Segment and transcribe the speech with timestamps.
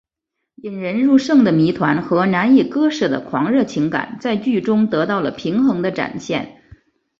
[0.63, 6.63] 引人入胜的谜团和难以割舍的狂热情感在剧中得到了平衡的展现。